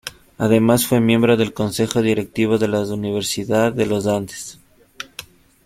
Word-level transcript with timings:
Además, 0.39 0.87
fue 0.87 0.99
miembro 0.99 1.37
del 1.37 1.53
Consejo 1.53 2.01
Directivo 2.01 2.57
de 2.57 2.67
la 2.67 2.79
Universidad 2.79 3.71
de 3.71 3.85
Los 3.85 4.07
Andes. 4.07 4.59